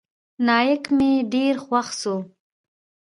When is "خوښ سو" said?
1.65-2.15